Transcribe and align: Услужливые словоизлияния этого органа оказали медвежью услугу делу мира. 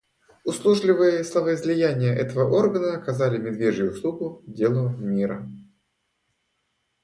Услужливые 0.45 1.23
словоизлияния 1.23 2.11
этого 2.11 2.49
органа 2.57 2.97
оказали 2.97 3.37
медвежью 3.37 3.91
услугу 3.91 4.43
делу 4.47 4.89
мира. 4.89 5.47